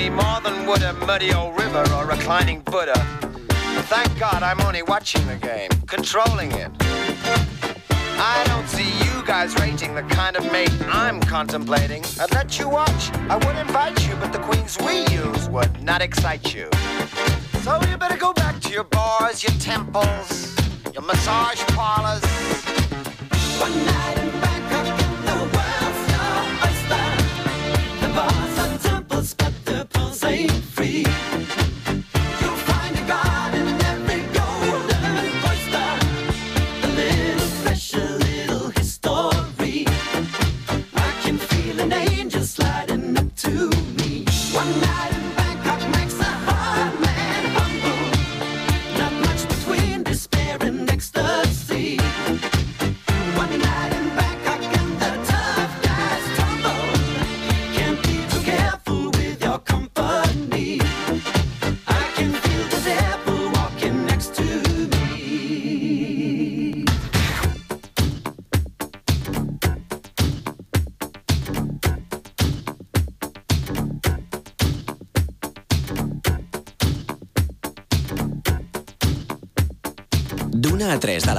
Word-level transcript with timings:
me 0.00 0.08
more 0.08 0.40
than 0.40 0.66
would 0.66 0.82
a 0.82 0.94
muddy 1.06 1.32
old 1.34 1.58
river 1.60 1.84
or 1.94 2.06
reclining 2.06 2.60
Buddha. 2.60 2.98
Thank 3.92 4.18
God 4.18 4.42
I'm 4.42 4.60
only 4.62 4.82
watching 4.82 5.26
the 5.26 5.36
game, 5.36 5.70
controlling 5.86 6.50
it. 6.52 6.70
I 8.32 8.42
don't 8.46 8.68
see 8.68 8.90
you 9.04 9.22
guys 9.26 9.54
rating 9.56 9.94
the 9.94 10.02
kind 10.02 10.36
of 10.36 10.50
mate 10.52 10.72
I'm 10.86 11.20
contemplating. 11.20 12.02
I'd 12.18 12.32
let 12.32 12.58
you 12.58 12.68
watch, 12.68 13.02
I 13.28 13.36
would 13.44 13.56
invite 13.56 13.98
you, 14.06 14.14
but 14.16 14.32
the 14.32 14.38
queens 14.38 14.78
we 14.86 15.06
use 15.14 15.48
would 15.50 15.82
not 15.82 16.00
excite 16.00 16.54
you. 16.54 16.68
So 17.64 17.78
you 17.90 17.98
better 17.98 18.16
go 18.16 18.32
back 18.32 18.58
to 18.60 18.70
your 18.70 18.84
bars, 18.84 19.42
your 19.42 19.56
temples, 19.58 20.56
your 20.94 21.02
massage 21.02 21.62
parlors. 21.78 22.24
One 23.60 23.76
night 23.84 24.18
in 24.18 24.59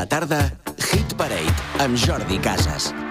la 0.02 0.08
tarda, 0.08 0.52
Hit 0.90 1.14
Parade, 1.14 1.54
amb 1.78 1.96
Jordi 1.96 2.40
Casas. 2.42 3.11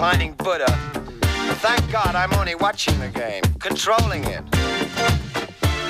Reclining 0.00 0.32
Buddha. 0.32 0.72
Thank 1.60 1.92
God 1.92 2.14
I'm 2.14 2.32
only 2.32 2.54
watching 2.54 2.98
the 3.00 3.08
game, 3.08 3.42
controlling 3.58 4.24
it. 4.24 4.42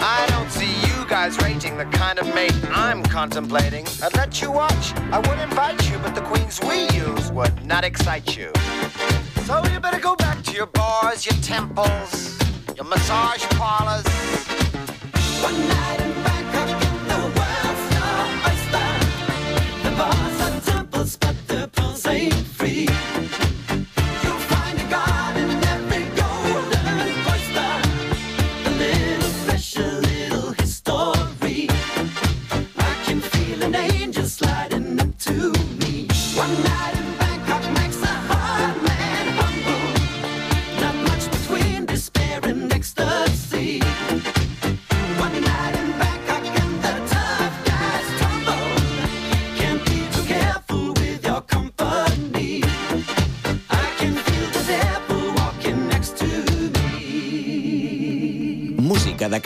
I 0.02 0.26
don't 0.30 0.50
see 0.50 0.66
you 0.66 1.06
guys 1.08 1.38
rating 1.38 1.76
the 1.76 1.84
kind 1.84 2.18
of 2.18 2.26
mate 2.34 2.52
I'm 2.72 3.04
contemplating. 3.04 3.86
I'd 4.02 4.16
let 4.16 4.42
you 4.42 4.50
watch, 4.50 4.92
I 5.12 5.18
would 5.20 5.38
invite 5.38 5.88
you, 5.88 5.96
but 5.98 6.16
the 6.16 6.22
queens 6.22 6.60
we 6.60 6.88
use 6.98 7.30
would 7.30 7.64
not 7.64 7.84
excite 7.84 8.36
you. 8.36 8.50
So 9.44 9.62
you 9.72 9.78
better 9.78 10.00
go 10.00 10.16
back 10.16 10.42
to 10.42 10.52
your 10.54 10.66
bars, 10.66 11.24
your 11.24 11.40
temples, 11.40 12.36
your 12.74 12.86
massage 12.86 13.44
parlors. 13.60 14.06
One 15.40 15.68
night 15.68 16.29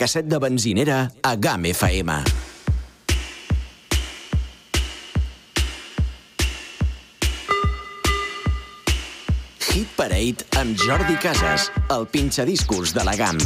casset 0.05 0.27
de 0.29 0.37
benzinera 0.37 0.97
a 1.25 1.33
GAM 1.35 1.65
FM. 1.65 2.19
Hit 9.65 9.89
Parade 9.97 10.45
amb 10.61 10.77
Jordi 10.77 11.17
Casas, 11.17 11.71
el 11.89 12.05
pinxadiscos 12.13 12.93
de 12.93 13.09
la 13.09 13.17
GAM. 13.17 13.41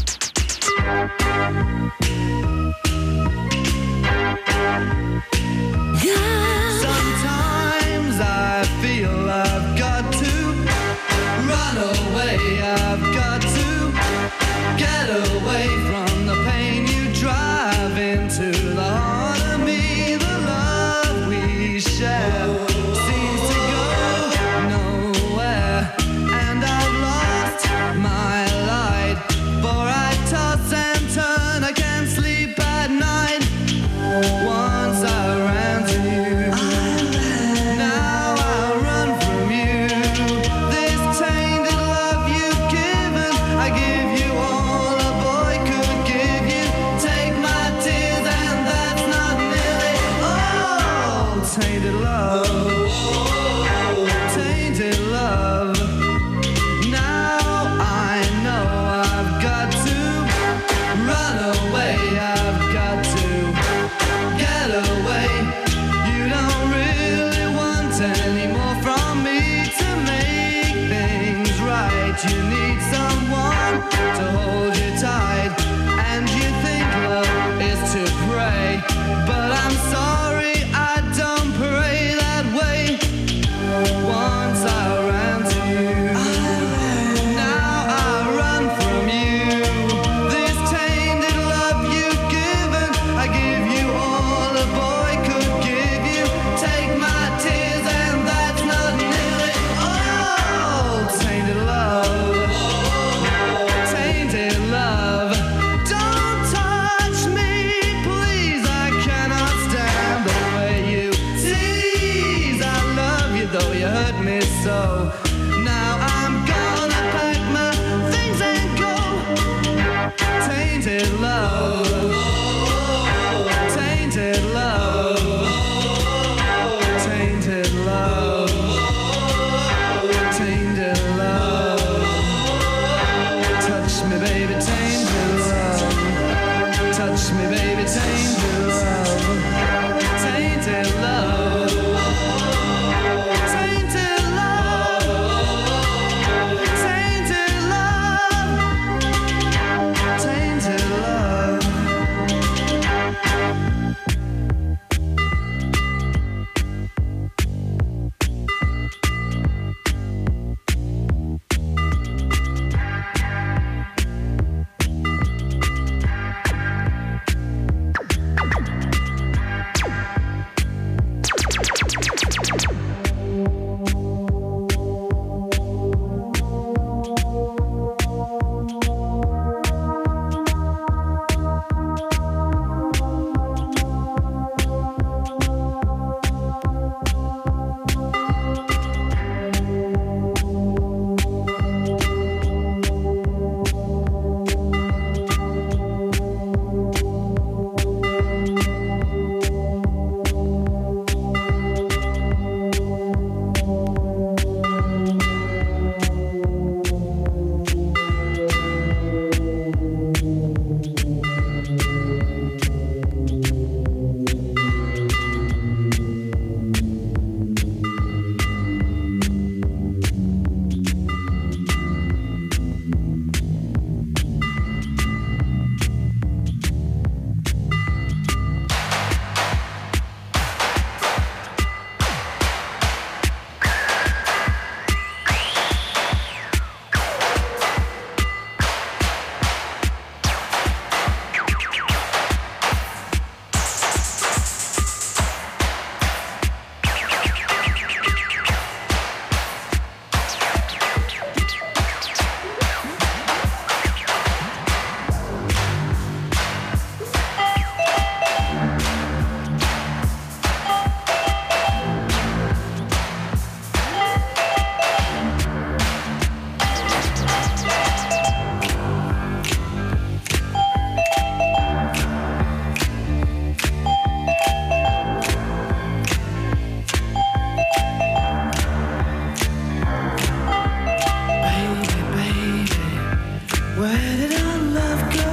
Where 283.89 284.17
did 284.17 284.39
our 284.39 284.59
love 284.77 285.03
go? 285.17 285.31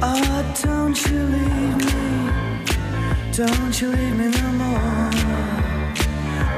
Oh, 0.00 0.54
don't 0.62 0.98
you 1.10 1.20
leave 1.34 1.76
me. 1.88 2.06
Don't 3.32 3.74
you 3.82 3.88
leave 3.88 4.16
me 4.16 4.28
no 4.28 4.48
more. 4.52 5.10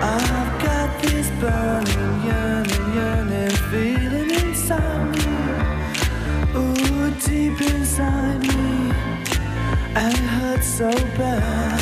I've 0.01 0.53
got 0.63 1.03
this 1.03 1.29
burning, 1.41 2.23
yearning, 2.25 2.87
yearning 2.95 3.51
feeling 3.73 4.31
inside 4.31 5.11
me. 5.17 5.27
Ooh, 6.55 7.11
deep 7.27 7.61
inside 7.61 8.41
me. 8.41 8.93
And 9.97 10.15
it 10.15 10.31
hurts 10.39 10.69
so 10.69 10.93
bad. 11.19 11.81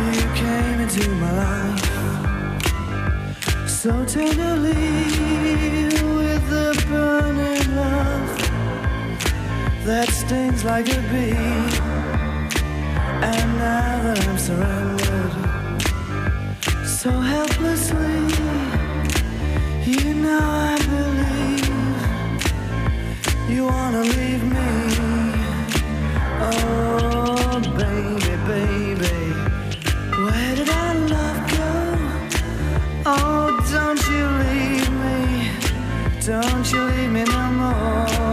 You 0.00 0.22
came 0.34 0.80
into 0.80 1.10
my 1.16 1.32
life. 1.32 1.93
So 3.84 3.92
tenderly 4.06 4.72
with 6.16 6.44
the 6.48 6.72
burning 6.88 7.76
love 7.76 8.28
that 9.84 10.08
stings 10.08 10.64
like 10.64 10.88
a 10.88 11.02
bee. 11.12 11.34
And 13.30 13.58
now 13.58 14.02
that 14.04 14.26
I'm 14.26 14.38
surrounded 14.38 15.32
so 16.86 17.10
helplessly, 17.10 18.22
you 19.84 20.14
know 20.14 20.40
I 20.40 20.78
believe 20.94 21.68
you 23.50 23.64
wanna 23.66 24.00
leave 24.00 24.44
me. 24.44 24.72
Oh, 26.40 27.60
baby, 27.76 28.34
baby. 28.46 29.23
Don't 36.26 36.72
you 36.72 36.82
leave 36.84 37.12
me 37.12 37.22
no 37.24 37.52
more. 37.52 38.23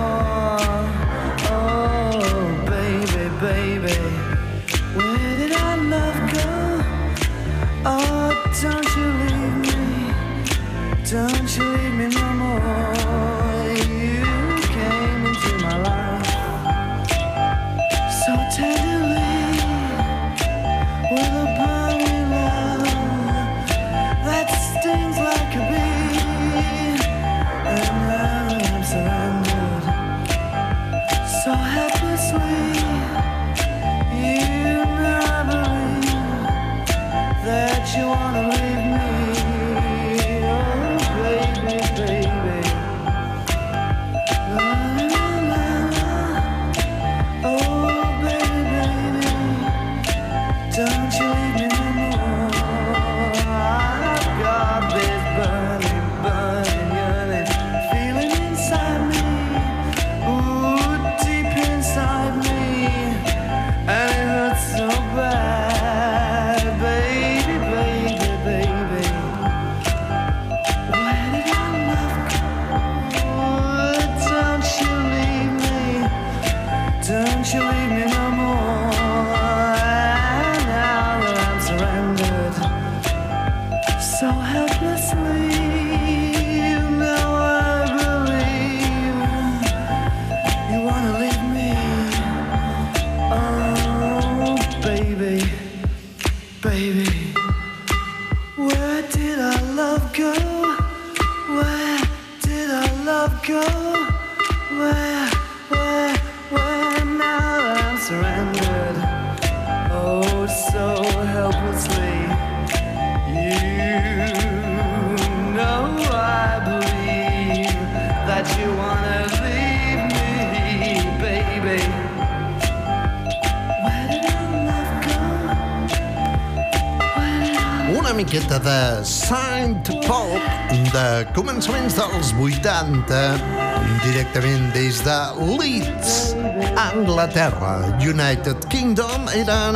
Començaments 132.32 132.62
dels 132.62 133.12
80 133.12 134.02
directament 134.04 134.72
des 134.74 135.02
de 135.04 135.18
Leeds, 135.60 136.36
Anglaterra, 136.78 137.98
United 138.00 138.68
Kingdom 138.70 139.28
eren 139.34 139.76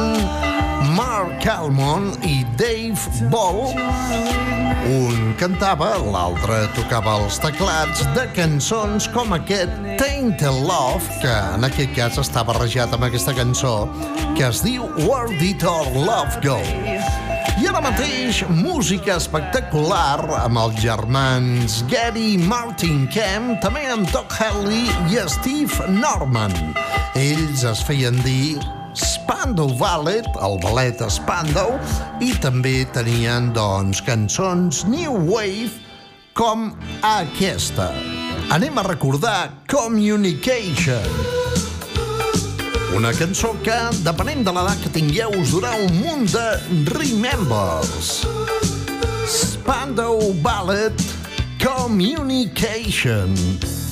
Mark 0.95 1.45
Almond 1.47 2.17
i 2.23 2.45
Dave 2.57 3.29
Ball 3.29 3.73
un 4.85 5.33
cantava, 5.39 5.95
l'altre 5.97 6.67
tocava 6.75 7.15
els 7.23 7.39
teclats 7.41 8.03
de 8.13 8.27
cançons 8.37 9.07
com 9.09 9.33
aquest 9.33 9.71
Tainted 9.97 10.61
Love, 10.67 11.01
que 11.23 11.33
en 11.55 11.65
aquest 11.65 11.95
cas 11.97 12.19
està 12.21 12.45
barrejat 12.45 12.93
amb 12.93 13.07
aquesta 13.09 13.33
cançó 13.33 13.89
que 14.37 14.45
es 14.45 14.61
diu 14.61 14.85
Where 15.07 15.33
Did 15.39 15.65
Our 15.65 15.89
Love 16.05 16.37
Go? 16.45 16.59
I 17.65 17.69
ara 17.71 17.79
mateix, 17.81 18.43
música 18.53 19.15
espectacular 19.17 20.21
amb 20.37 20.59
els 20.61 20.75
germans 20.83 21.79
Gary 21.89 22.35
Martin 22.37 23.07
Kemp, 23.09 23.55
també 23.63 23.87
amb 23.89 24.05
Doc 24.13 24.35
Henley 24.37 24.83
i 25.09 25.17
Steve 25.33 25.87
Norman. 25.89 26.53
Ells 27.17 27.63
es 27.65 27.81
feien 27.87 28.19
dir 28.21 28.61
Spandau 28.93 29.73
Ballet, 29.79 30.29
el 30.45 30.59
ballet 30.61 31.01
Spandau, 31.09 31.79
i 32.21 32.35
també 32.43 32.83
tenien, 32.93 33.49
doncs, 33.57 34.03
cançons 34.05 34.83
New 34.85 35.17
Wave 35.25 35.73
com 36.37 36.69
aquesta. 37.15 37.89
Anem 38.53 38.77
a 38.77 38.85
recordar 38.93 39.39
Communication. 39.65 41.34
Una 42.95 43.11
cançó 43.11 43.49
que, 43.59 43.75
depenent 44.05 44.45
de 44.47 44.53
l'edat 44.55 44.79
que 44.79 44.91
tingueu, 44.95 45.33
us 45.41 45.51
durà 45.51 45.73
un 45.83 45.97
munt 45.99 46.29
de 46.31 46.45
remembers. 46.93 48.21
Spandau 49.27 50.31
Ballet 50.45 51.03
Communication. 51.59 53.35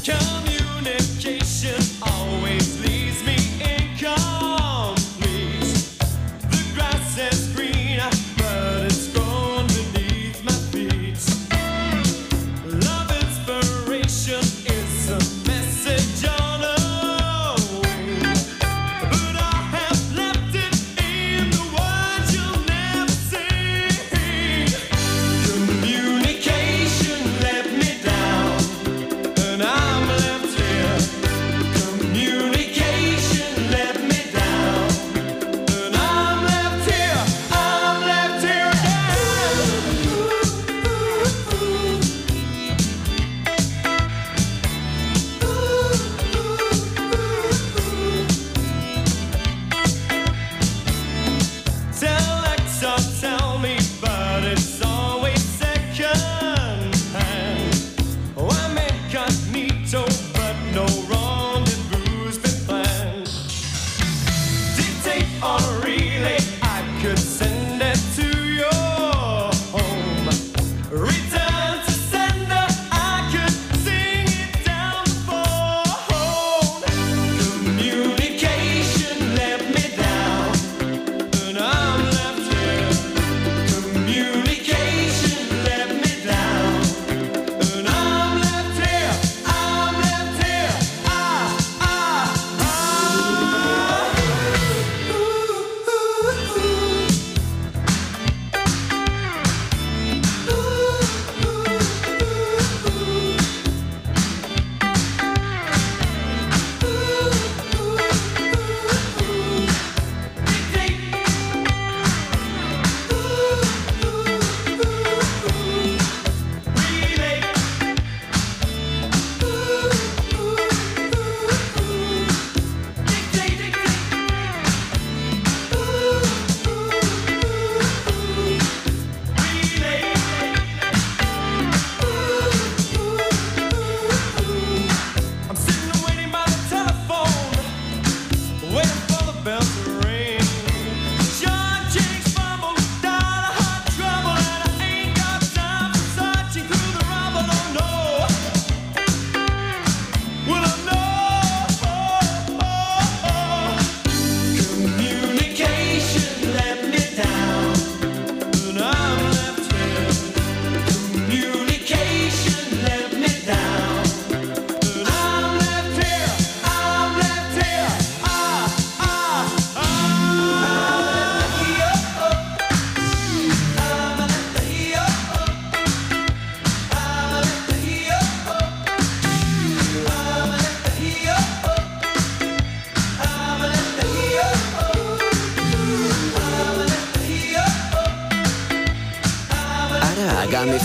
Communication 0.08 1.43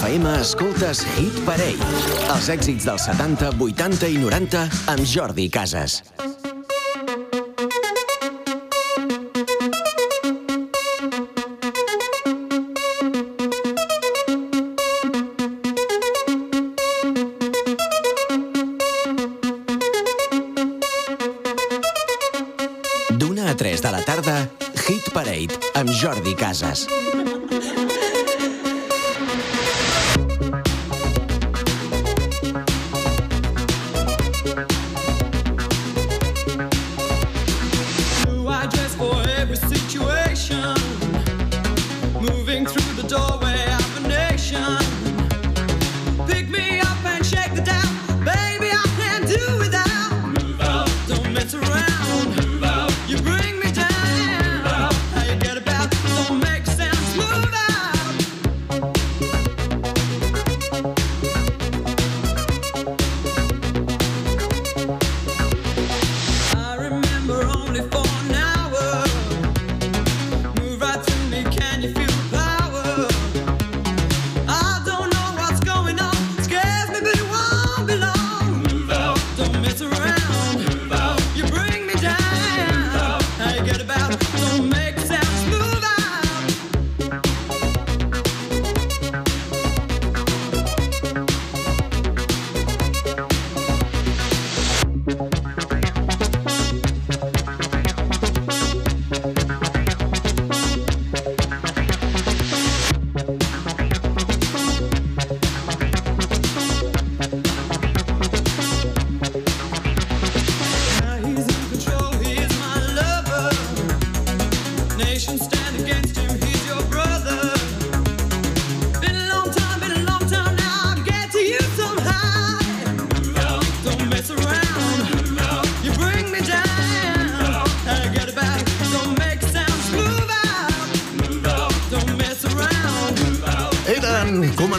FM 0.09 0.27
escoltes 0.41 1.03
Hit 1.19 1.35
Parade. 1.45 1.85
Els 2.33 2.47
èxits 2.49 2.87
dels 2.89 3.03
70, 3.05 3.51
80 3.61 4.09
i 4.09 4.17
90 4.23 4.63
amb 4.89 5.03
Jordi 5.05 5.51
Casas. 5.53 5.99
D'una 23.13 23.51
a 23.53 23.59
3 23.61 23.85
de 23.85 23.93
la 23.93 24.01
tarda, 24.09 24.41
Hit 24.87 25.13
Parade 25.13 25.61
amb 25.77 25.93
Jordi 25.93 26.33
Casas. 26.33 26.89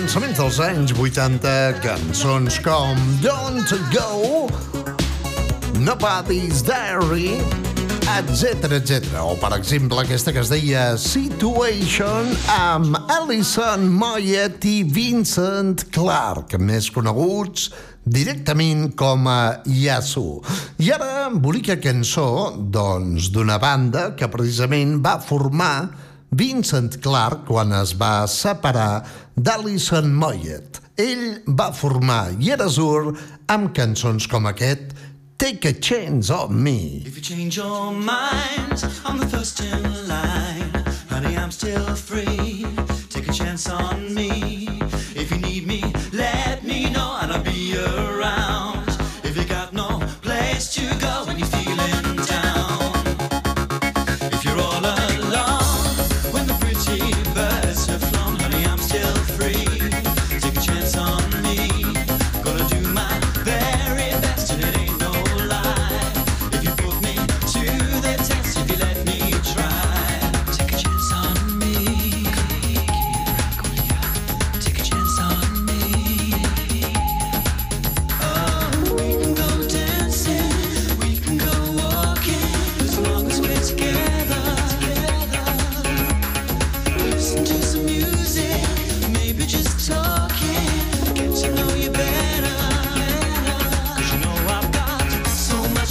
començaments 0.09 0.39
dels 0.41 0.57
anys 0.65 0.91
80, 0.97 1.49
cançons 1.83 2.55
com 2.65 2.97
Don't 3.21 3.75
Go, 3.93 4.47
Nobody's 5.77 6.63
Diary, 6.65 7.35
etc 8.15 8.73
etc. 8.79 9.05
O, 9.21 9.35
per 9.37 9.51
exemple, 9.59 10.01
aquesta 10.01 10.33
que 10.33 10.41
es 10.41 10.49
deia 10.49 10.97
Situation 10.97 12.33
amb 12.55 12.97
Alison 13.19 13.85
Moyet 13.85 14.65
i 14.65 14.81
Vincent 14.81 15.85
Clark, 15.93 16.57
més 16.57 16.89
coneguts 16.89 17.69
directament 18.01 18.95
com 18.97 19.29
a 19.29 19.61
Yasu. 19.69 20.39
I 20.81 20.89
ara, 20.97 21.29
bonica 21.29 21.77
cançó, 21.77 22.55
doncs, 22.57 23.29
d'una 23.29 23.61
banda 23.61 24.15
que 24.17 24.33
precisament 24.33 25.03
va 25.05 25.19
formar 25.21 26.08
Vincent 26.31 26.99
Clark 27.01 27.47
quan 27.47 27.73
es 27.73 27.95
va 27.97 28.27
separar 28.29 29.03
d'Alison 29.35 30.11
Moyet. 30.13 30.81
Ell 30.99 31.41
va 31.47 31.71
formar 31.73 32.35
Yerazur 32.37 33.15
amb 33.49 33.71
cançons 33.73 34.27
com 34.29 34.45
aquest 34.49 34.93
Take 35.39 35.69
a 35.69 35.73
Chance 35.73 36.29
on 36.29 36.61
Me. 36.61 37.01
If 37.05 37.15
you 37.15 37.23
change 37.23 37.57
your 37.57 37.91
mind, 37.93 38.83
I'm 39.05 39.17
the 39.17 39.27
first 39.27 39.61
in 39.61 40.07
line. 40.07 40.83
Honey, 41.09 41.37
I'm 41.37 41.51
still 41.51 41.95
free. 41.95 42.65
Take 43.09 43.29
a 43.29 43.33
chance 43.33 43.69
on 43.69 44.13
me. 44.13 44.58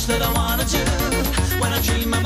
that 0.08 0.22
I 0.22 0.32
wanna 0.32 0.64
do 0.64 0.78
when 1.60 1.72
I 1.72 1.80
dream. 1.82 2.17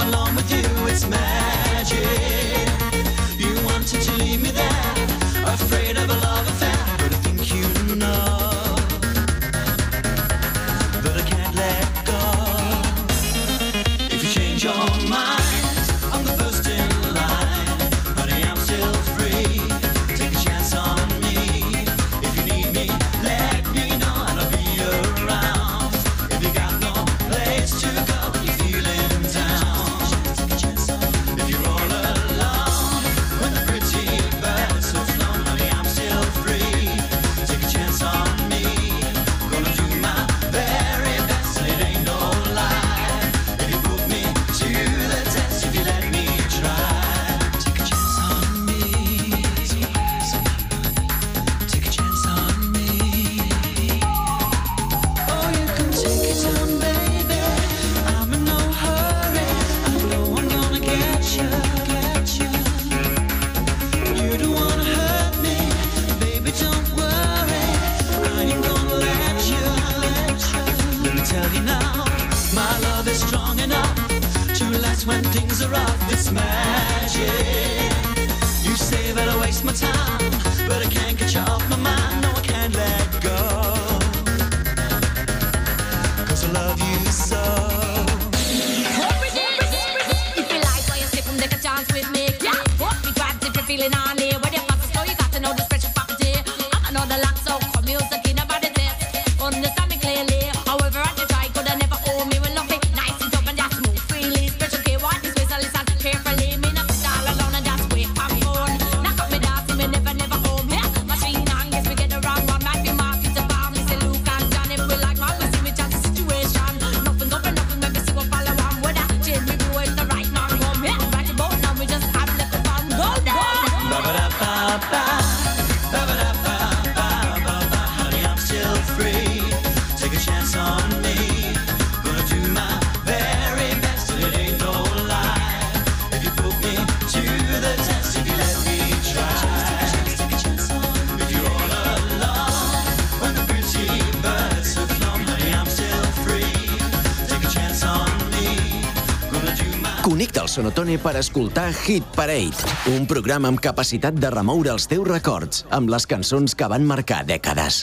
per 151.03 151.17
escoltar 151.19 151.73
Hit 151.75 152.07
Parade, 152.15 152.55
un 152.95 153.07
programa 153.11 153.51
amb 153.51 153.61
capacitat 153.63 154.15
de 154.23 154.31
remoure 154.31 154.71
els 154.71 154.87
teus 154.87 155.07
records 155.09 155.65
amb 155.75 155.91
les 155.91 156.07
cançons 156.07 156.55
que 156.55 156.69
van 156.71 156.87
marcar 156.87 157.25
dècades. 157.27 157.83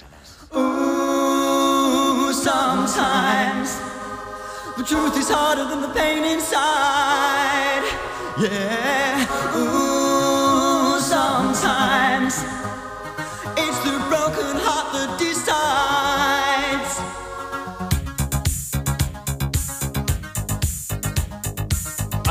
Ooh, 0.55 2.31
sometimes 2.31 3.75
the 4.77 4.87
truth 4.87 5.19
is 5.19 5.29
harder 5.29 5.67
than 5.67 5.81
the 5.83 5.91
pain 5.99 6.23
inside. 6.23 7.85
Yeah. 8.39 9.08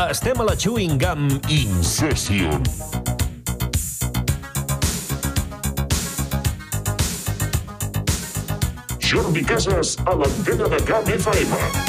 estem 0.06 0.40
a 0.40 0.44
la 0.44 0.54
Chewing 0.54 0.96
Gum 0.96 1.40
In 1.48 1.82
Session. 1.82 2.62
Jordi 9.00 9.42
Casas 9.44 9.96
a 10.06 10.14
l'antena 10.14 10.68
de 10.68 10.82
Camp 10.84 11.08
FM. 11.08 11.88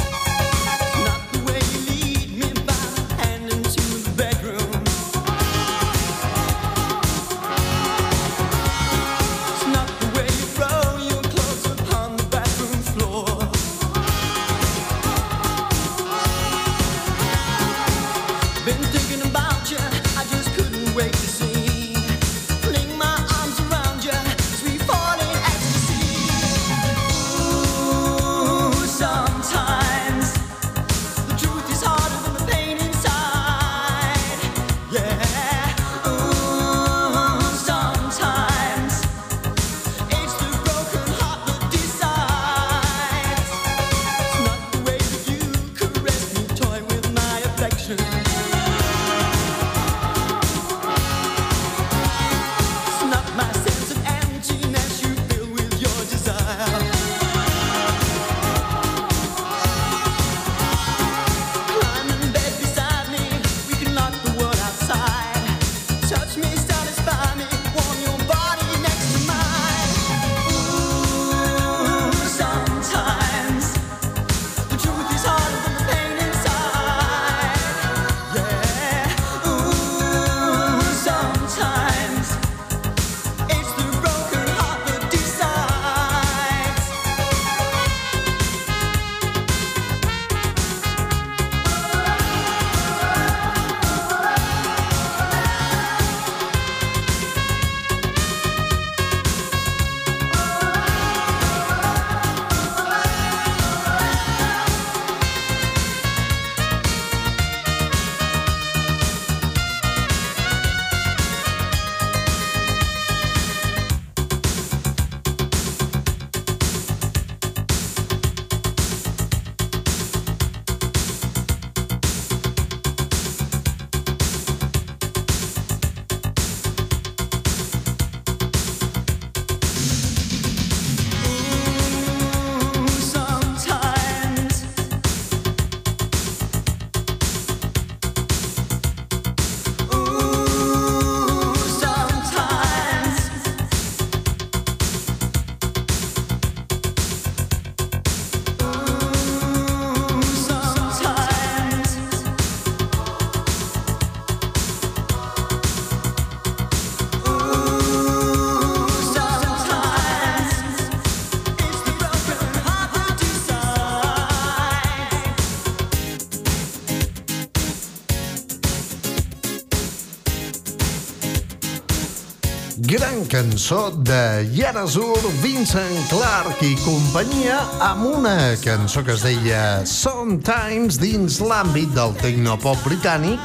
Cançó 173.29 173.91
de 173.93 174.49
Yarazur, 174.57 175.19
Vincent 175.43 175.97
Clark 176.09 176.63
i 176.65 176.73
companyia 176.81 177.59
amb 177.85 178.07
una 178.09 178.55
cançó 178.63 179.03
que 179.05 179.13
es 179.13 179.21
deia 179.21 179.85
Sometimes 179.85 180.97
dins 180.97 181.37
l'àmbit 181.43 181.91
del 181.93 182.15
tecnopop 182.23 182.81
britànic 182.87 183.37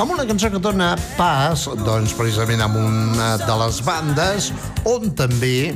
amb 0.00 0.14
una 0.14 0.24
cançó 0.28 0.48
que 0.52 0.60
dona 0.62 0.94
pas 1.18 1.66
doncs, 1.84 2.14
precisament 2.16 2.64
amb 2.64 2.78
una 2.80 3.28
de 3.42 3.58
les 3.60 3.80
bandes 3.84 4.48
on 4.88 5.12
també 5.18 5.74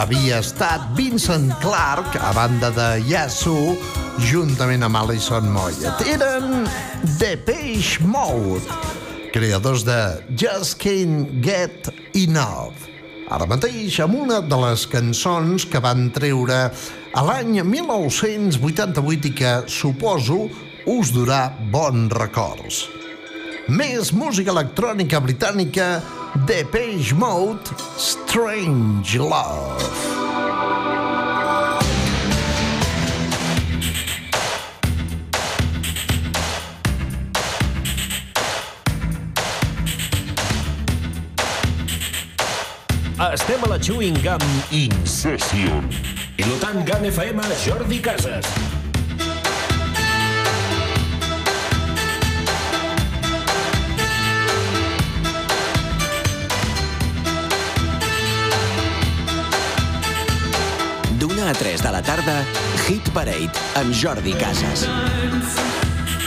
havia 0.00 0.40
estat 0.40 0.88
Vincent 0.96 1.50
Clark 1.60 2.16
a 2.16 2.32
banda 2.38 2.72
de 2.72 2.88
Yazoo 3.10 3.76
juntament 4.30 4.88
amb 4.88 5.02
Alison 5.02 5.52
Moyet. 5.52 6.06
Eren 6.16 6.64
Depeche 7.20 8.00
Mode 8.08 8.64
creadors 9.32 9.84
de 9.84 10.00
Just 10.36 10.78
Can't 10.80 11.44
Get 11.44 11.92
Enough. 12.14 12.91
Ara 13.32 13.46
mateix 13.48 13.94
amb 14.04 14.18
una 14.26 14.42
de 14.44 14.56
les 14.60 14.82
cançons 14.92 15.64
que 15.72 15.80
van 15.80 16.10
treure 16.12 16.58
a 16.68 17.22
l'any 17.24 17.62
1988 17.64 19.30
i 19.30 19.32
que, 19.38 19.52
suposo, 19.72 20.42
us 20.92 21.14
durà 21.16 21.46
bons 21.72 22.12
records. 22.20 22.82
Més 23.72 24.12
música 24.12 24.52
electrònica 24.52 25.22
britànica 25.24 25.92
de 26.44 26.60
Page 26.74 27.16
Mode, 27.16 27.78
Strange 27.96 29.16
Love. 29.22 30.21
Estem 43.30 43.62
a 43.62 43.68
la 43.68 43.78
Chewing 43.78 44.18
Gum 44.20 44.40
Incession. 44.72 45.88
Pilotant 46.36 46.84
GAN 46.84 47.04
FM 47.04 47.40
Jordi 47.64 48.00
Casas. 48.00 48.44
D'una 61.18 61.50
a 61.50 61.54
3 61.54 61.80
de 61.80 61.90
la 61.92 62.02
tarda, 62.02 62.44
Hit 62.88 63.08
Parade 63.14 63.52
amb 63.78 63.94
Jordi 63.94 64.34
Casas. 64.34 64.88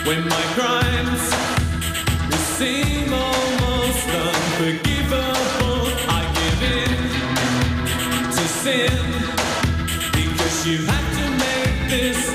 When 0.08 0.24
my 0.24 0.46
crimes 0.56 1.28
seem 2.56 3.12
almost 3.12 4.08
unforgivable, 4.08 5.65
sin 8.66 8.90
because 10.14 10.66
you 10.66 10.78
have 10.88 11.08
to 11.18 11.26
make 11.38 11.90
this 11.92 12.35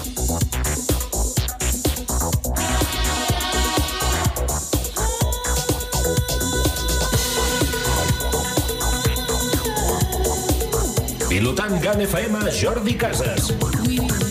Pilotant 11.31 11.79
GAM 11.79 12.01
FM, 12.01 12.51
Jordi 12.51 12.97
Casas. 12.97 14.30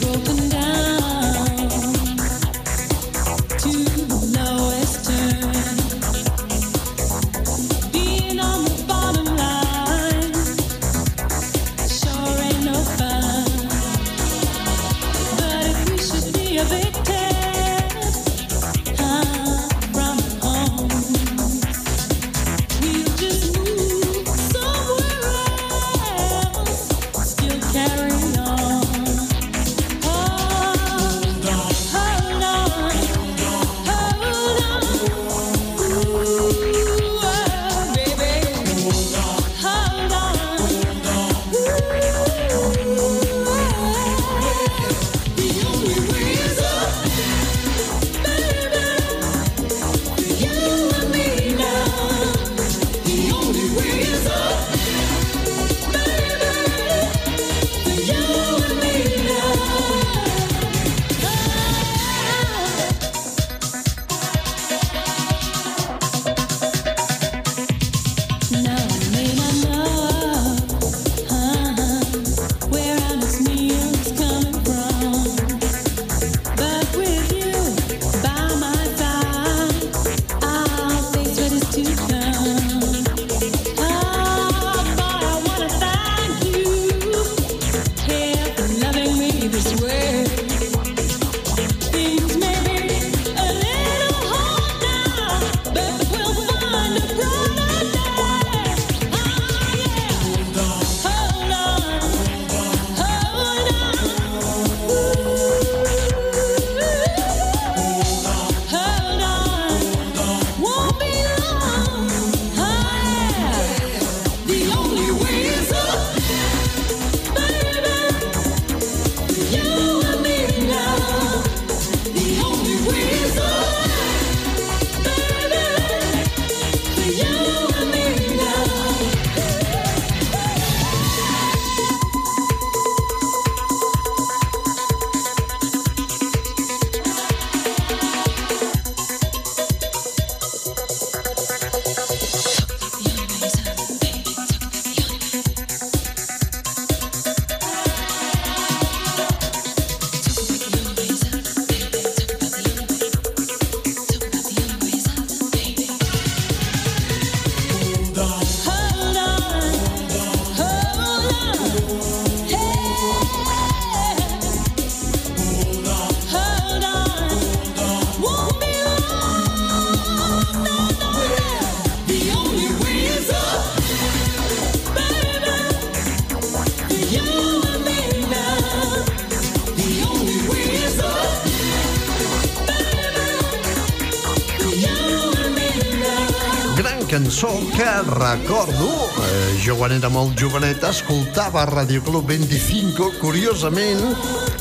Recordo, 188.37 188.87
eh, 189.25 189.59
jo 189.65 189.75
quan 189.75 189.91
era 189.91 190.09
molt 190.13 190.39
jovenet 190.39 190.85
escoltava 190.87 191.65
Radio 191.67 192.03
Club 192.03 192.29
25, 192.29 193.09
curiosament, 193.19 194.03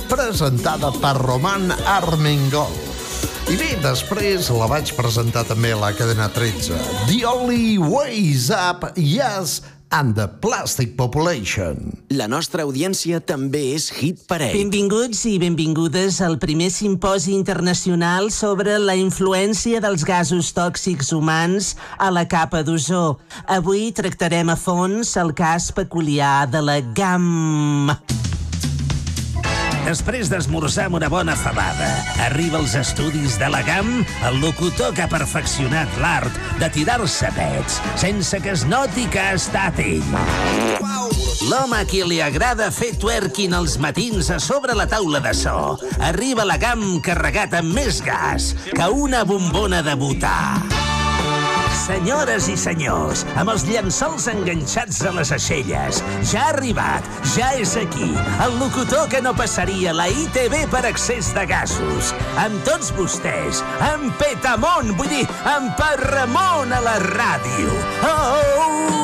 presentada 0.09 0.89
per 0.97 1.13
Roman 1.19 1.69
Armengol. 1.85 2.73
I 3.49 3.57
bé, 3.59 3.75
després 3.83 4.49
la 4.53 4.69
vaig 4.69 4.89
presentar 4.97 5.43
també 5.45 5.73
a 5.75 5.79
la 5.81 5.91
cadena 5.93 6.29
13. 6.33 6.79
The 7.11 7.21
Only 7.29 7.77
Ways 7.77 8.49
Up, 8.49 8.87
Yes, 8.97 9.59
and 9.91 10.15
the 10.15 10.27
Plastic 10.27 10.95
Population. 10.95 11.97
La 12.09 12.27
nostra 12.27 12.63
audiència 12.63 13.19
també 13.19 13.61
és 13.75 13.89
Hit 13.93 14.23
Parade. 14.29 14.53
Benvinguts 14.57 15.23
i 15.29 15.37
benvingudes 15.41 16.21
al 16.25 16.37
primer 16.41 16.69
simposi 16.73 17.33
internacional 17.37 18.29
sobre 18.33 18.77
la 18.81 18.95
influència 18.99 19.81
dels 19.83 20.05
gasos 20.07 20.53
tòxics 20.57 21.13
humans 21.15 21.75
a 21.97 22.11
la 22.13 22.27
capa 22.29 22.63
d'ozó. 22.63 23.19
Avui 23.47 23.89
tractarem 23.95 24.53
a 24.53 24.57
fons 24.59 25.15
el 25.17 25.33
cas 25.37 25.71
peculiar 25.75 26.47
de 26.49 26.63
la 26.65 26.79
GAM. 26.81 28.28
Després 29.85 30.29
d'esmorzar 30.29 30.87
amb 30.89 30.99
una 30.99 31.09
bona 31.09 31.35
fabada, 31.39 31.87
arriba 32.27 32.59
als 32.59 32.75
estudis 32.77 33.37
de 33.39 33.49
la 33.49 33.61
GAM 33.65 34.03
el 34.27 34.39
locutor 34.43 34.93
que 34.95 35.05
ha 35.05 35.11
perfeccionat 35.11 35.97
l'art 36.03 36.35
de 36.59 36.69
tirar-se 36.75 37.31
pets 37.35 37.79
sense 37.99 38.41
que 38.43 38.53
es 38.53 38.65
noti 38.69 39.07
que 39.11 39.23
ha 39.23 39.33
estat 39.37 39.79
ell. 39.83 40.05
L'home 41.49 41.79
a 41.79 41.85
qui 41.87 42.03
li 42.05 42.19
agrada 42.21 42.69
fer 42.75 42.91
twerking 42.99 43.55
als 43.57 43.79
matins 43.81 44.29
a 44.29 44.37
sobre 44.43 44.75
la 44.77 44.85
taula 44.91 45.23
de 45.23 45.33
so. 45.33 45.79
Arriba 46.11 46.43
a 46.43 46.49
la 46.51 46.59
GAM 46.61 46.99
carregat 47.05 47.55
amb 47.61 47.73
més 47.73 48.03
gas 48.05 48.53
que 48.75 48.91
una 48.91 49.23
bombona 49.25 49.81
de 49.85 49.95
butà. 49.97 50.37
Senyores 51.89 52.47
i 52.51 52.55
senyors, 52.59 53.23
amb 53.39 53.49
els 53.53 53.63
llençols 53.65 54.27
enganxats 54.29 55.01
a 55.09 55.13
les 55.15 55.31
aixelles. 55.33 56.03
Ja 56.29 56.45
ha 56.45 56.51
arribat, 56.53 57.07
ja 57.33 57.49
és 57.57 57.73
aquí, 57.81 58.11
el 58.45 58.57
locutor 58.61 59.09
que 59.09 59.23
no 59.25 59.33
passaria 59.37 59.95
la 59.97 60.09
ITV 60.11 60.67
per 60.73 60.85
excés 60.91 61.33
de 61.33 61.47
gasos. 61.49 62.13
Amb 62.45 62.61
tots 62.67 62.93
vostès, 62.99 63.63
amb 63.89 64.13
Petamont, 64.21 64.93
vull 64.99 65.09
dir, 65.17 65.25
amb 65.55 65.73
Parramont 65.79 66.77
a 66.77 66.85
la 66.85 66.97
ràdio. 67.09 67.77
Oh, 68.05 68.98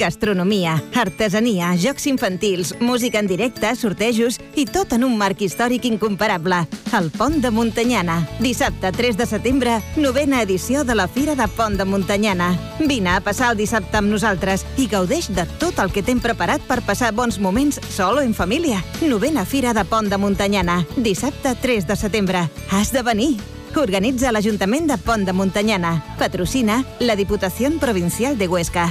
Gastronomia, 0.00 0.82
artesania, 0.94 1.74
jocs 1.76 2.06
infantils, 2.06 2.74
música 2.80 3.18
en 3.18 3.26
directe, 3.26 3.68
sortejos 3.76 4.38
i 4.56 4.64
tot 4.64 4.94
en 4.96 5.04
un 5.04 5.18
marc 5.20 5.42
històric 5.44 5.84
incomparable. 5.84 6.62
El 6.96 7.10
Pont 7.12 7.36
de 7.44 7.50
Montanyana. 7.52 8.16
Dissabte 8.40 8.94
3 8.96 9.18
de 9.18 9.26
setembre, 9.28 9.76
novena 10.00 10.40
edició 10.40 10.86
de 10.88 10.96
la 10.96 11.06
Fira 11.06 11.36
de 11.36 11.46
Pont 11.52 11.76
de 11.76 11.84
Montanyana. 11.84 12.48
Vine 12.80 13.12
a 13.12 13.20
passar 13.20 13.52
el 13.52 13.60
dissabte 13.60 14.00
amb 14.00 14.08
nosaltres 14.08 14.64
i 14.80 14.88
gaudeix 14.88 15.28
de 15.36 15.44
tot 15.60 15.78
el 15.84 15.92
que 15.92 16.02
t'hem 16.02 16.24
preparat 16.24 16.64
per 16.64 16.80
passar 16.80 17.12
bons 17.12 17.36
moments 17.38 17.76
sol 17.92 18.22
o 18.22 18.24
en 18.24 18.32
família. 18.32 18.80
Novena 19.04 19.44
Fira 19.44 19.76
de 19.76 19.84
Pont 19.84 20.08
de 20.08 20.16
Montanyana. 20.16 20.80
Dissabte 20.96 21.52
3 21.60 21.86
de 21.86 22.00
setembre. 22.00 22.48
Has 22.70 22.96
de 22.96 23.04
venir. 23.04 23.34
Organitza 23.76 24.32
l'Ajuntament 24.32 24.88
de 24.88 24.96
Pont 24.96 25.28
de 25.28 25.36
Montanyana. 25.36 25.98
Patrocina 26.18 26.86
la 27.00 27.20
Diputació 27.20 27.68
Provincial 27.78 28.38
de 28.38 28.48
Huesca. 28.48 28.88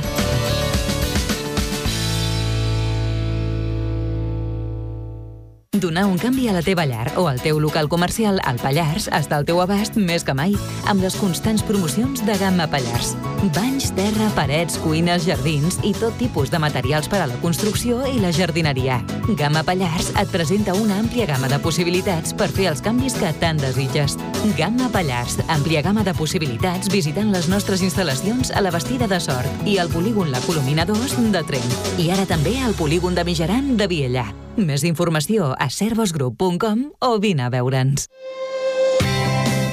Donar 5.78 6.08
un 6.10 6.18
canvi 6.18 6.48
a 6.50 6.54
la 6.56 6.64
teva 6.66 6.88
llar 6.90 7.12
o 7.22 7.28
al 7.30 7.44
teu 7.44 7.60
local 7.62 7.92
comercial 7.94 8.42
al 8.42 8.58
Pallars 8.58 9.06
està 9.14 9.38
al 9.38 9.46
teu 9.46 9.62
abast 9.62 10.02
més 10.02 10.26
que 10.26 10.34
mai, 10.34 10.58
amb 10.90 11.06
les 11.06 11.22
constants 11.22 11.62
promocions 11.62 12.26
de 12.26 12.42
Gamma 12.42 12.66
Pallars. 12.74 13.14
Banys, 13.56 13.94
terra, 13.96 14.28
parets, 14.36 14.76
cuines, 14.84 15.24
jardins 15.24 15.78
i 15.88 15.94
tot 15.96 16.16
tipus 16.20 16.52
de 16.52 16.60
materials 16.60 17.08
per 17.08 17.22
a 17.24 17.28
la 17.30 17.38
construcció 17.40 18.02
i 18.10 18.20
la 18.20 18.34
jardineria. 18.36 19.00
Gamma 19.40 19.64
Pallars 19.64 20.10
et 20.20 20.32
presenta 20.32 20.76
una 20.76 20.98
àmplia 21.00 21.28
gamma 21.30 21.48
de 21.48 21.60
possibilitats 21.64 22.36
per 22.36 22.50
fer 22.52 22.68
els 22.74 22.84
canvis 22.84 23.16
que 23.16 23.32
tant 23.40 23.62
desitges. 23.62 24.18
Gamma 24.58 24.90
Pallars, 24.92 25.38
àmplia 25.48 25.84
gamma 25.86 26.04
de 26.04 26.14
possibilitats 26.18 26.92
visitant 26.92 27.32
les 27.32 27.48
nostres 27.48 27.84
instal·lacions 27.86 28.52
a 28.52 28.64
la 28.66 28.76
Bastida 28.76 29.08
de 29.08 29.22
Sort 29.24 29.64
i 29.68 29.78
al 29.80 29.92
polígon 29.94 30.34
La 30.36 30.44
Colomina 30.44 30.84
2 30.90 31.16
de 31.32 31.46
Trent. 31.48 31.80
I 31.98 32.12
ara 32.12 32.28
també 32.28 32.58
al 32.60 32.76
polígon 32.76 33.16
de 33.16 33.24
Mijaran 33.24 33.78
de 33.80 33.88
Viella. 33.88 34.28
Més 34.60 34.84
informació 34.84 35.54
a 35.56 35.70
servosgroup.com 35.72 36.90
o 37.00 37.16
vine 37.24 37.48
a 37.48 37.54
veure'ns. 37.54 38.10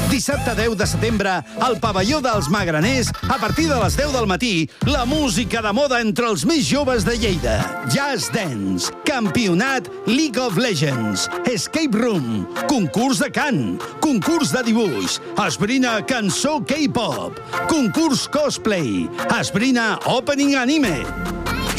Dissabte 0.09 0.53
10 0.55 0.75
de 0.77 0.87
setembre, 0.87 1.31
al 1.59 1.79
pavelló 1.81 2.19
dels 2.21 2.49
Magraners, 2.49 3.09
a 3.27 3.37
partir 3.41 3.67
de 3.69 3.79
les 3.81 3.97
10 3.97 4.13
del 4.13 4.27
matí, 4.27 4.69
la 4.85 5.05
música 5.05 5.61
de 5.61 5.73
moda 5.73 6.01
entre 6.01 6.29
els 6.29 6.45
més 6.45 6.67
joves 6.69 7.05
de 7.07 7.17
Lleida. 7.17 7.55
Jazz 7.89 8.29
Dance, 8.33 8.93
Campionat 9.07 9.89
League 10.05 10.39
of 10.39 10.57
Legends, 10.57 11.27
Escape 11.49 11.97
Room, 11.97 12.45
concurs 12.69 13.19
de 13.23 13.31
cant, 13.33 13.81
concurs 14.05 14.53
de 14.53 14.63
dibuix, 14.69 15.19
esbrina 15.47 15.97
cançó 16.05 16.59
K-pop, 16.61 17.39
concurs 17.71 18.27
cosplay, 18.29 19.07
esbrina 19.39 19.97
opening 20.05 20.55
anime 20.61 21.01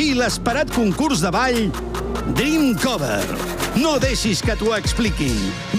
i 0.02 0.10
l'esperat 0.18 0.70
concurs 0.74 1.22
de 1.22 1.30
ball 1.30 1.68
Dream 2.34 2.74
Cover. 2.82 3.22
No 3.76 3.96
deixis 3.98 4.40
que 4.42 4.54
t'ho 4.56 4.72
expliquin. 4.76 5.34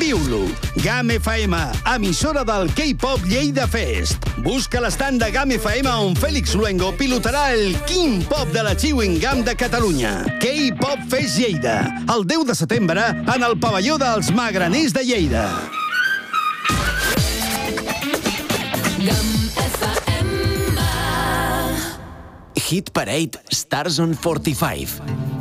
Viu-lo. 0.05 0.45
GAM 0.83 1.09
FM, 1.09 1.57
emissora 1.95 2.43
del 2.45 2.69
K-Pop 2.77 3.23
Lleida 3.25 3.65
Fest. 3.65 4.21
Busca 4.45 4.77
l'estand 4.77 5.17
de 5.17 5.31
GAM 5.33 5.55
FM 5.55 5.89
on 5.89 6.13
Fèlix 6.13 6.53
Luengo 6.53 6.91
pilotarà 6.93 7.47
el 7.55 7.73
King 7.89 8.21
Pop 8.29 8.51
de 8.53 8.61
la 8.61 8.75
Chewing 8.77 9.17
Gum 9.17 9.41
de 9.41 9.55
Catalunya. 9.57 10.11
K-Pop 10.43 11.09
Fest 11.09 11.39
Lleida. 11.41 11.79
El 12.13 12.21
10 12.29 12.45
de 12.51 12.53
setembre 12.53 13.01
en 13.17 13.47
el 13.49 13.57
pavelló 13.57 13.97
dels 13.97 14.29
Magraners 14.29 14.93
de 14.93 15.07
Lleida. 15.09 15.49
Hit 22.53 22.93
Parade 22.93 23.41
Stars 23.49 23.97
on 23.97 24.13
45. 24.13 25.34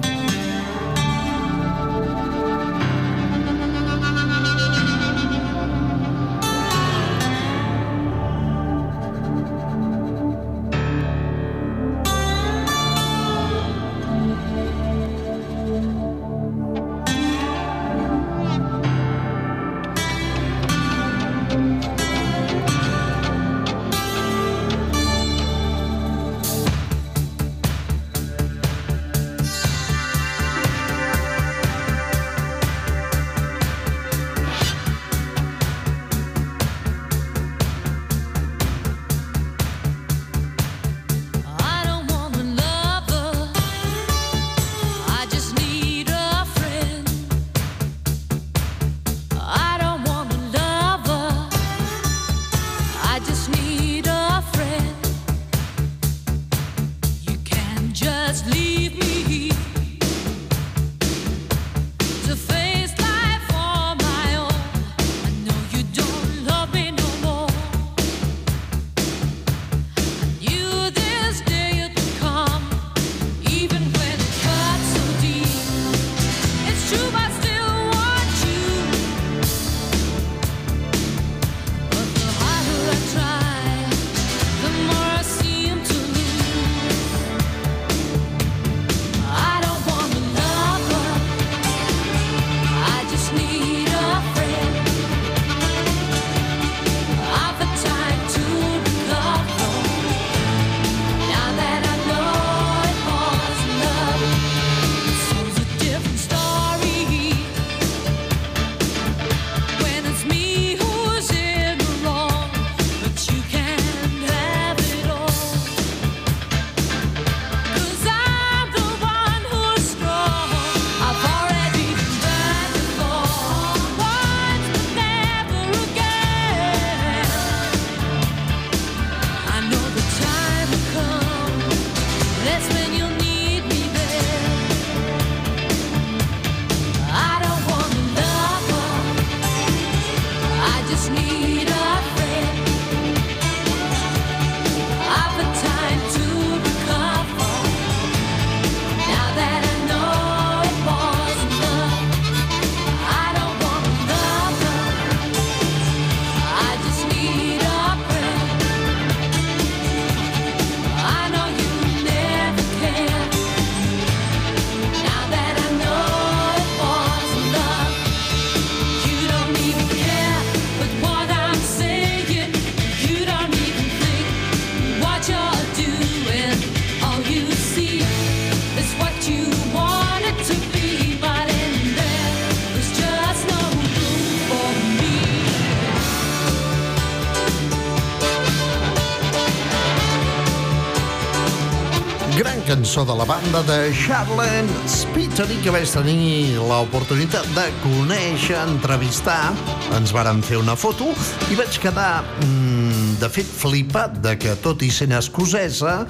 De 193.05 193.14
la 193.16 193.24
banda 193.24 193.61
de 193.62 193.92
Charlene 193.92 194.70
Spiteri 194.88 195.57
que 195.61 195.72
vaig 195.72 195.88
tenir 195.92 196.57
l'oportunitat 196.57 197.46
de 197.52 197.64
conèixer, 197.82 198.57
entrevistar. 198.62 199.52
Ens 199.96 200.12
varen 200.14 200.40
fer 200.44 200.57
una 200.61 200.76
foto 200.78 201.11
i 201.52 201.59
vaig 201.59 201.76
quedar, 201.82 202.22
mm, 202.40 203.18
de 203.20 203.28
fet, 203.28 203.46
flipat 203.46 204.20
de 204.24 204.36
que, 204.40 204.55
tot 204.62 204.82
i 204.82 204.90
sent 204.90 205.12
escocesa, 205.12 206.07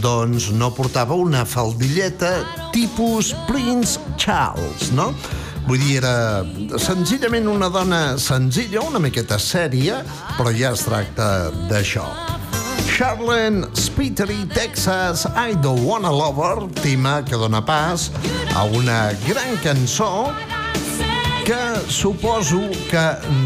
doncs 0.00 0.50
no 0.52 0.70
portava 0.72 1.14
una 1.14 1.44
faldilleta 1.44 2.32
tipus 2.72 3.34
Prince 3.46 4.00
Charles, 4.16 4.92
no? 4.92 5.12
Vull 5.66 5.78
dir, 5.78 5.98
era 6.00 6.44
senzillament 6.78 7.48
una 7.48 7.68
dona 7.68 8.16
senzilla, 8.16 8.80
una 8.80 8.98
miqueta 8.98 9.38
sèria, 9.38 10.04
però 10.38 10.54
ja 10.54 10.72
es 10.72 10.84
tracta 10.88 11.50
d'això. 11.68 12.27
Charlene 12.98 13.64
Spiteri, 13.76 14.44
Texas, 14.52 15.24
I 15.24 15.54
Don't 15.54 15.84
Wanna 15.84 16.10
Love 16.10 16.38
Her, 16.42 16.68
tema 16.82 17.24
que 17.24 17.36
dona 17.36 17.64
pas 17.64 18.10
a 18.56 18.64
una 18.64 19.12
gran 19.24 19.54
cançó 19.62 20.34
que 21.46 21.54
suposo 21.86 22.58
que 22.90 23.04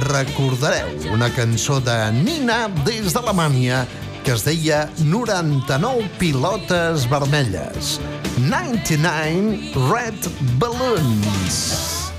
recordareu. 0.08 0.88
Una 1.12 1.28
cançó 1.28 1.80
de 1.80 2.10
Nina 2.12 2.70
des 2.86 3.12
d'Alemanya 3.12 3.86
que 4.24 4.32
es 4.32 4.42
deia 4.42 4.88
99 5.04 6.08
pilotes 6.18 7.04
vermelles. 7.10 8.00
99 8.48 9.76
Red 9.92 10.16
Balloons. 10.56 12.10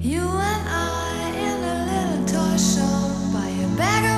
You 0.00 0.24
and 0.24 0.68
I 0.72 1.36
in 1.36 1.60
a 1.68 1.76
little 1.84 2.24
toy 2.24 2.56
shop 2.56 3.12
buy 3.30 3.50
a 3.60 3.68
bag 3.76 4.04
of 4.08 4.17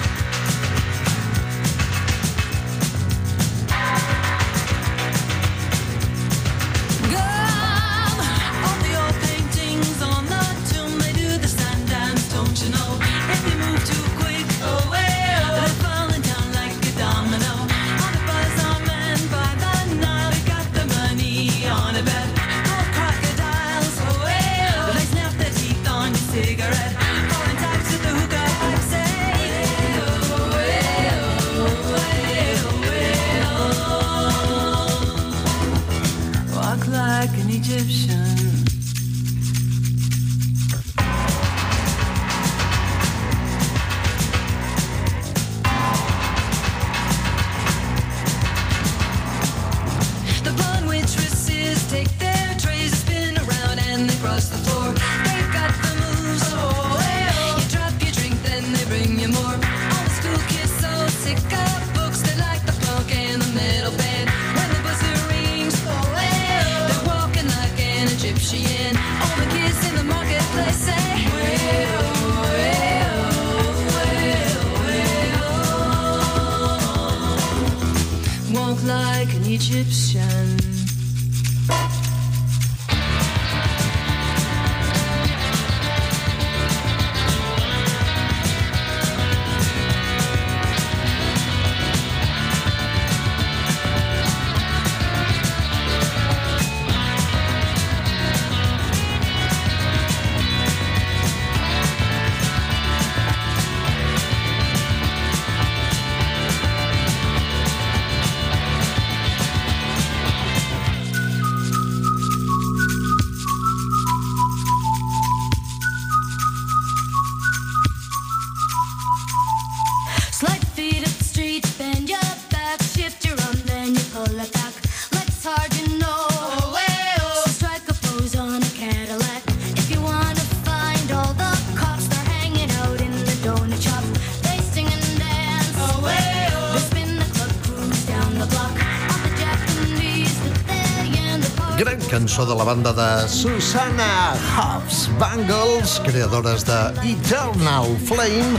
cançó 142.41 142.45
de 142.45 142.55
la 142.55 142.63
banda 142.63 142.93
de 142.93 143.29
Susanna 143.29 144.33
Hobbs 144.55 145.09
Bangles, 145.19 145.99
creadores 146.03 146.63
de 146.63 146.93
Eternal 147.03 147.85
Flame 148.05 148.57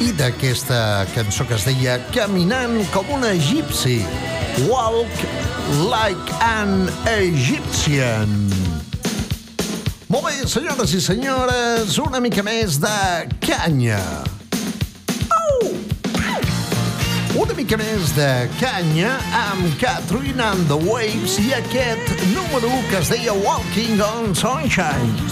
i 0.00 0.12
d'aquesta 0.12 1.06
cançó 1.14 1.46
que 1.46 1.54
es 1.54 1.64
deia 1.64 1.98
Caminant 2.12 2.82
com 2.92 3.08
una 3.14 3.32
egipci, 3.32 4.02
Walk 4.68 5.24
like 5.88 6.32
an 6.40 6.90
Egyptian. 7.06 8.50
Molt 10.08 10.28
bé, 10.28 10.36
senyores 10.46 10.92
i 10.92 11.00
senyores, 11.00 11.98
una 11.98 12.20
mica 12.20 12.42
més 12.44 12.80
de 12.82 12.96
canya. 13.40 14.00
mica 17.72 17.84
més 17.84 18.10
de 18.12 18.48
canya 18.60 19.12
amb 19.32 19.78
Catherine 19.80 20.40
and 20.44 20.68
the 20.68 20.76
Waves 20.76 21.38
i 21.40 21.54
aquest 21.56 22.12
número 22.34 22.68
que 22.90 23.00
es 23.00 23.08
deia 23.08 23.32
Walking 23.32 24.02
on 24.04 24.34
Sunshine. 24.34 25.31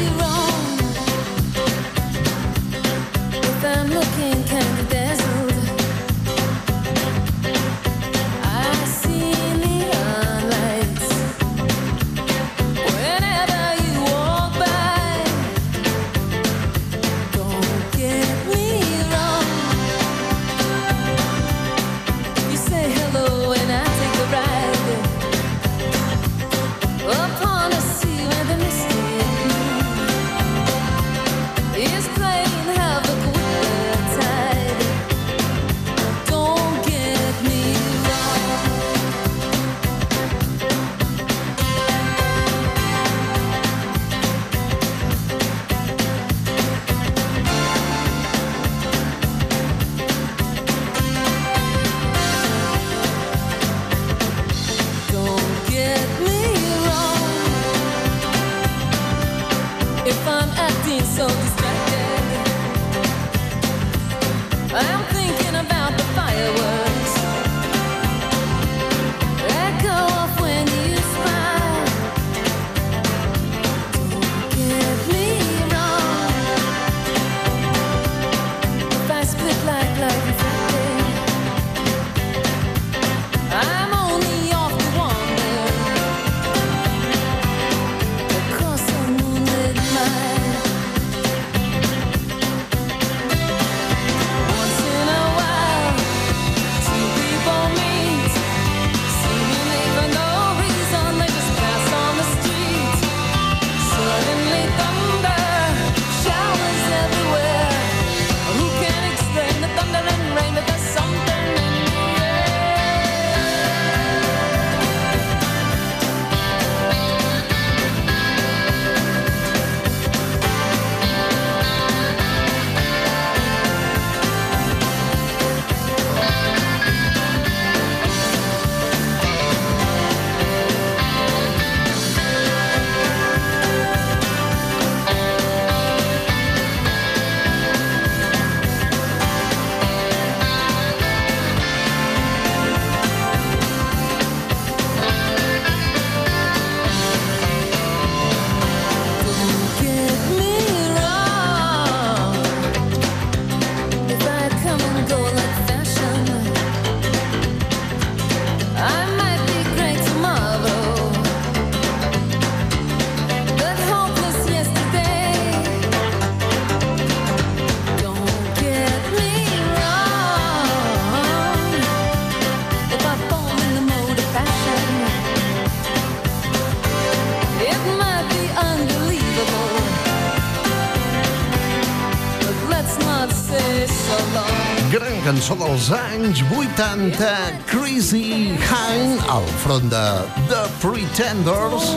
80, 186.81 187.61
Crazy 187.67 188.57
Hine, 188.57 189.19
al 189.29 189.45
front 189.61 189.91
de 189.91 190.25
The 190.49 190.63
Pretenders, 190.81 191.91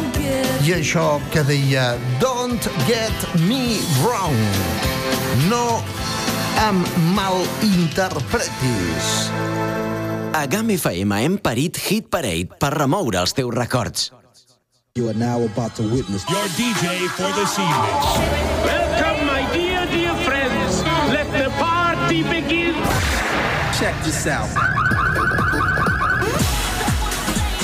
i 0.61 0.75
això 0.77 1.17
que 1.33 1.41
deia 1.49 1.97
Don't 2.21 2.61
Get 2.85 3.17
Me 3.47 3.81
Wrong. 4.03 4.37
No 5.49 5.81
em 6.67 6.85
malinterpretis. 7.17 9.09
A 10.37 10.45
GAM 10.53 10.69
FM 10.77 11.17
hem 11.17 11.41
parit 11.41 11.81
Hit 11.89 12.13
Parade 12.13 12.53
per 12.61 12.77
remoure 12.77 13.25
els 13.25 13.33
teus 13.33 13.57
records. 13.57 14.13
You 14.95 15.09
are 15.09 15.17
now 15.17 15.41
about 15.49 15.73
to 15.81 15.85
witness 15.89 16.29
Your 16.29 16.45
DJ 16.61 17.09
for 17.17 17.33
this 17.41 17.57
evening. 17.57 17.97
Welcome, 18.69 18.84
Check 23.85 24.03
this 24.03 24.27
out. 24.27 24.49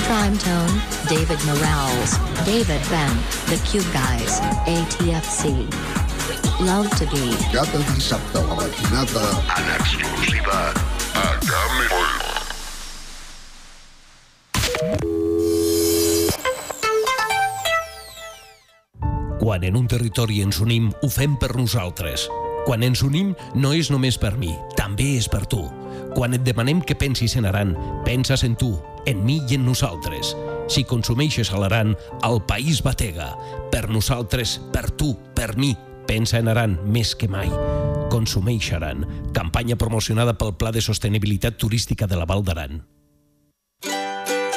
Prime 0.04 0.36
Tone, 0.36 0.82
David 1.08 1.40
Morales, 1.46 2.18
David 2.44 2.82
Ben, 2.90 3.08
The 3.48 3.56
Cube 3.64 3.90
Guys, 3.90 4.38
ATFC. 4.68 5.64
Love 6.60 6.90
to 6.98 7.06
be. 7.06 7.32
Cada 7.50 7.78
dissabte 7.94 8.36
a 8.36 8.42
la 8.42 8.54
matinada 8.54 9.24
en 9.56 9.70
exclusiva 9.80 10.74
a 11.14 11.40
GAM 11.40 11.88
Quan 19.40 19.64
en 19.64 19.76
un 19.76 19.88
territori 19.88 20.42
ens 20.42 20.60
unim, 20.60 20.92
ho 21.00 21.08
fem 21.08 21.38
per 21.40 21.56
nosaltres. 21.56 22.28
Quan 22.66 22.82
ens 22.84 23.00
unim, 23.00 23.32
no 23.54 23.72
és 23.72 23.88
només 23.88 24.20
per 24.20 24.36
mi, 24.36 24.52
també 24.76 25.16
és 25.16 25.32
per 25.32 25.46
tu. 25.48 25.79
Quan 26.14 26.34
et 26.34 26.42
demanem 26.44 26.80
que 26.82 26.96
pensis 26.98 27.36
en 27.38 27.46
Aran, 27.46 27.74
penses 28.04 28.42
en 28.44 28.56
tu, 28.58 28.74
en 29.06 29.24
mi 29.24 29.40
i 29.48 29.56
en 29.56 29.64
nosaltres. 29.66 30.34
Si 30.70 30.84
consumeixes 30.84 31.52
a 31.52 31.60
l'Aran, 31.62 31.96
el 32.26 32.40
país 32.46 32.82
batega. 32.82 33.32
Per 33.72 33.88
nosaltres, 33.90 34.58
per 34.74 34.90
tu, 34.90 35.14
per 35.34 35.56
mi, 35.56 35.74
pensa 36.06 36.38
en 36.42 36.50
Aran 36.50 36.78
més 36.86 37.14
que 37.14 37.30
mai. 37.30 37.50
Consumeix 38.10 38.72
Aran, 38.74 39.06
campanya 39.36 39.78
promocionada 39.78 40.34
pel 40.38 40.56
Pla 40.58 40.74
de 40.74 40.82
Sostenibilitat 40.82 41.58
Turística 41.58 42.10
de 42.10 42.18
la 42.18 42.26
Val 42.26 42.44
d'Aran. 42.44 42.82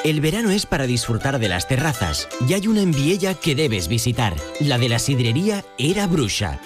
El 0.03 0.19
verano 0.19 0.49
es 0.49 0.65
para 0.65 0.85
disfrutar 0.85 1.39
de 1.39 1.47
las 1.47 1.69
terrazas 1.69 2.27
y 2.49 2.53
hay 2.55 2.67
una 2.67 2.81
en 2.81 2.91
Viella 2.91 3.35
que 3.35 3.55
debes 3.55 3.87
visitar, 3.87 4.35
la 4.59 4.77
de 4.77 4.89
la 4.89 4.99
sidrería 4.99 5.63
Era 5.77 6.07
Bruxa. 6.07 6.59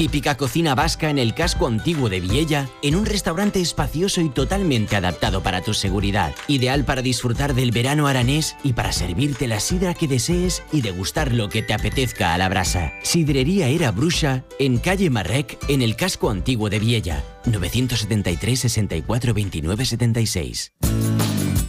Típica 0.00 0.38
cocina 0.38 0.74
vasca 0.74 1.10
en 1.10 1.18
el 1.18 1.34
casco 1.34 1.66
antiguo 1.66 2.08
de 2.08 2.20
Viella, 2.20 2.70
en 2.80 2.96
un 2.96 3.04
restaurante 3.04 3.60
espacioso 3.60 4.22
y 4.22 4.30
totalmente 4.30 4.96
adaptado 4.96 5.42
para 5.42 5.60
tu 5.60 5.74
seguridad. 5.74 6.34
Ideal 6.48 6.86
para 6.86 7.02
disfrutar 7.02 7.52
del 7.52 7.70
verano 7.70 8.06
aranés 8.06 8.56
y 8.64 8.72
para 8.72 8.92
servirte 8.92 9.46
la 9.46 9.60
sidra 9.60 9.92
que 9.92 10.08
desees 10.08 10.62
y 10.72 10.80
degustar 10.80 11.34
lo 11.34 11.50
que 11.50 11.60
te 11.60 11.74
apetezca 11.74 12.32
a 12.32 12.38
la 12.38 12.48
brasa. 12.48 12.94
Sidrería 13.02 13.68
Era 13.68 13.90
Bruxa, 13.90 14.42
en 14.58 14.78
calle 14.78 15.10
Marrec, 15.10 15.58
en 15.68 15.82
el 15.82 15.96
casco 15.96 16.30
antiguo 16.30 16.70
de 16.70 16.78
Viella. 16.78 17.22
973 17.44 18.58
64 18.58 19.34
29 19.34 19.84
76. 19.84 20.72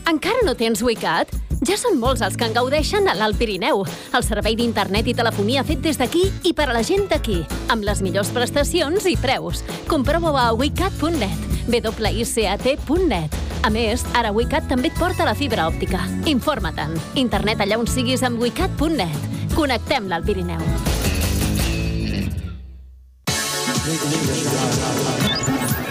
Encara 0.10 0.40
no 0.46 0.56
tens 0.56 0.82
Wicat? 0.82 1.28
Ja 1.62 1.76
són 1.78 2.00
molts 2.02 2.24
els 2.26 2.34
que 2.38 2.48
en 2.50 2.56
gaudeixen 2.56 3.06
a 3.06 3.14
l'Alt 3.14 3.38
Pirineu. 3.38 3.84
El 4.18 4.24
servei 4.26 4.56
d'internet 4.58 5.12
i 5.12 5.14
telefonia 5.14 5.62
fet 5.68 5.84
des 5.86 6.00
d'aquí 6.00 6.24
i 6.50 6.56
per 6.58 6.66
a 6.72 6.74
la 6.74 6.82
gent 6.82 7.06
d'aquí, 7.12 7.44
amb 7.70 7.86
les 7.86 8.02
millors 8.02 8.32
prestacions 8.34 9.06
i 9.06 9.14
preus. 9.22 9.62
Comprova-ho 9.92 10.40
a 10.42 10.48
wicat.net, 10.58 11.38
wicat.net. 11.70 13.38
A 13.62 13.70
més, 13.70 14.02
ara 14.18 14.32
Wicat 14.34 14.66
també 14.66 14.90
et 14.90 14.98
porta 14.98 15.26
la 15.28 15.36
fibra 15.38 15.68
òptica. 15.70 16.02
Informa-te'n. 16.26 16.98
Internet 17.22 17.62
allà 17.62 17.78
on 17.78 17.86
siguis 17.86 18.24
amb 18.26 18.42
wicat.net. 18.42 19.54
Connectem 19.54 20.10
l'Alt 20.10 20.26
Pirineu. 20.26 20.66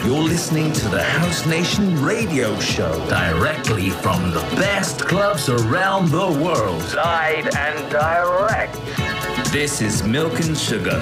You're 0.04 0.22
listening 0.22 0.72
to 0.72 0.88
the 0.88 1.02
House 1.02 1.44
Nation 1.44 2.02
radio 2.02 2.58
show 2.58 3.06
directly 3.06 3.90
from 3.90 4.30
the 4.30 4.40
best 4.56 5.06
clubs 5.06 5.50
around 5.50 6.08
the 6.08 6.26
world. 6.42 6.82
Live 6.94 7.46
and 7.54 7.90
direct. 7.90 8.80
This 9.52 9.82
is 9.82 10.02
Milk 10.02 10.40
and 10.40 10.56
Sugar 10.56 10.96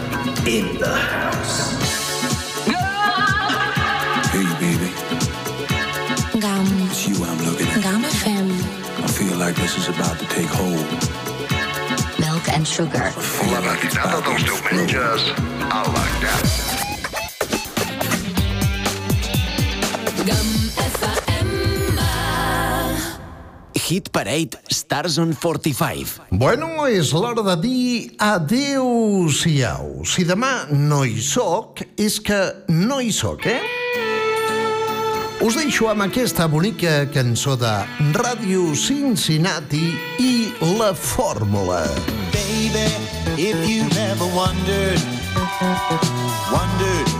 in 0.46 0.78
the 0.78 0.96
house. 0.96 1.78
Hey, 4.32 4.48
baby. 4.58 4.90
Gum. 6.40 6.66
It's 6.90 7.06
you 7.06 7.24
I'm 7.24 7.38
looking 7.44 7.68
at. 7.68 7.82
Gum 7.84 8.02
FM. 8.02 8.50
I 9.04 9.06
feel 9.06 9.38
like 9.38 9.54
this 9.54 9.78
is 9.78 9.88
about 9.88 10.18
to 10.18 10.26
take 10.26 10.48
hold. 10.48 10.86
Milk 12.18 12.48
and 12.48 12.66
sugar. 12.66 13.12
La 13.52 13.60
matinada 13.60 14.20
dels 14.22 14.42
diumenges 14.42 15.22
a 15.70 15.82
la 15.88 16.87
GAM. 20.24 20.48
Hit 23.88 24.10
Parade 24.12 24.58
Stars 24.68 25.16
on 25.18 25.32
45. 25.32 26.20
Bueno, 26.30 26.84
és 26.84 27.14
l'hora 27.16 27.40
de 27.40 27.54
dir 27.62 28.10
adeu-siau. 28.20 30.02
Si 30.04 30.26
demà 30.28 30.66
no 30.68 31.06
hi 31.08 31.16
sóc, 31.24 31.80
és 31.96 32.18
que 32.20 32.36
no 32.68 33.00
hi 33.00 33.08
sóc, 33.16 33.46
eh? 33.48 33.62
Us 35.40 35.56
deixo 35.56 35.88
amb 35.88 36.04
aquesta 36.04 36.48
bonica 36.52 37.06
cançó 37.14 37.56
de 37.56 37.72
Ràdio 38.18 38.74
Cincinnati 38.76 39.94
i 40.20 40.32
La 40.76 40.92
Fórmula. 40.92 41.80
Baby, 42.34 42.90
if 43.40 43.56
you've 43.64 43.96
ever 43.96 44.28
wondered, 44.36 45.00
wondered 46.52 47.18